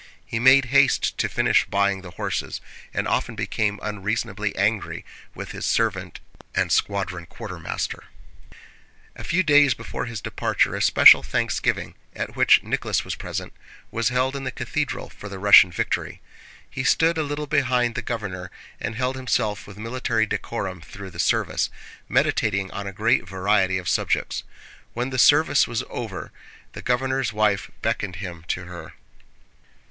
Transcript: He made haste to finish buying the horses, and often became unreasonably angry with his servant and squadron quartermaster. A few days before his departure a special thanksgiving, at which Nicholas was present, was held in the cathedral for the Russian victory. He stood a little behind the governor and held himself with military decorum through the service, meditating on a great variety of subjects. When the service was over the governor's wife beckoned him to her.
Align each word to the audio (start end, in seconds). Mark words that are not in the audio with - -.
He 0.25 0.39
made 0.39 0.65
haste 0.73 1.15
to 1.19 1.29
finish 1.29 1.65
buying 1.69 2.01
the 2.01 2.09
horses, 2.09 2.59
and 2.91 3.07
often 3.07 3.35
became 3.35 3.79
unreasonably 3.83 4.55
angry 4.55 5.05
with 5.35 5.51
his 5.51 5.63
servant 5.67 6.19
and 6.55 6.71
squadron 6.71 7.27
quartermaster. 7.27 8.05
A 9.15 9.23
few 9.23 9.43
days 9.43 9.75
before 9.75 10.05
his 10.05 10.19
departure 10.19 10.73
a 10.75 10.81
special 10.81 11.21
thanksgiving, 11.21 11.93
at 12.15 12.35
which 12.35 12.63
Nicholas 12.63 13.05
was 13.05 13.13
present, 13.13 13.53
was 13.91 14.09
held 14.09 14.35
in 14.35 14.43
the 14.43 14.49
cathedral 14.49 15.07
for 15.07 15.29
the 15.29 15.37
Russian 15.37 15.71
victory. 15.71 16.19
He 16.67 16.83
stood 16.83 17.19
a 17.19 17.21
little 17.21 17.45
behind 17.45 17.93
the 17.93 18.01
governor 18.01 18.49
and 18.79 18.95
held 18.95 19.15
himself 19.15 19.67
with 19.67 19.77
military 19.77 20.25
decorum 20.25 20.81
through 20.81 21.11
the 21.11 21.19
service, 21.19 21.69
meditating 22.09 22.71
on 22.71 22.87
a 22.87 22.91
great 22.91 23.29
variety 23.29 23.77
of 23.77 23.87
subjects. 23.87 24.41
When 24.95 25.11
the 25.11 25.19
service 25.19 25.67
was 25.67 25.83
over 25.91 26.31
the 26.73 26.81
governor's 26.81 27.31
wife 27.31 27.69
beckoned 27.83 28.15
him 28.15 28.43
to 28.47 28.63
her. 28.63 28.93